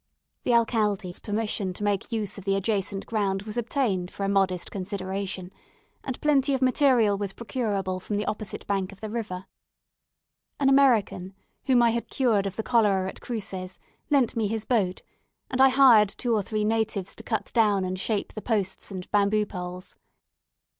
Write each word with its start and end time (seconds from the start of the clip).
The 0.45 0.53
alcalde's 0.55 1.19
permission 1.19 1.73
to 1.73 1.83
make 1.83 2.11
use 2.11 2.39
of 2.39 2.43
the 2.43 2.55
adjacent 2.55 3.05
ground 3.05 3.43
was 3.43 3.55
obtained 3.55 4.09
for 4.09 4.23
a 4.23 4.27
moderate 4.29 4.71
consideration, 4.71 5.51
and 6.03 6.19
plenty 6.21 6.55
of 6.55 6.61
material 6.63 7.19
was 7.19 7.33
procurable 7.33 7.99
from 7.99 8.17
the 8.17 8.25
opposite 8.25 8.65
bank 8.65 8.91
of 8.91 8.99
the 8.99 9.11
river. 9.11 9.45
An 10.59 10.69
American, 10.69 11.35
whom 11.65 11.83
I 11.83 11.91
had 11.91 12.09
cured 12.09 12.47
of 12.47 12.55
the 12.55 12.63
cholera 12.63 13.09
at 13.09 13.21
Cruces, 13.21 13.79
lent 14.09 14.35
me 14.35 14.47
his 14.47 14.65
boat, 14.65 15.03
and 15.51 15.61
I 15.61 15.69
hired 15.69 16.09
two 16.09 16.33
or 16.33 16.41
three 16.41 16.65
natives 16.65 17.13
to 17.13 17.21
cut 17.23 17.51
down 17.53 17.85
and 17.85 17.99
shape 17.99 18.33
the 18.33 18.41
posts 18.41 18.89
and 18.89 19.05
bamboo 19.11 19.45
poles. 19.45 19.93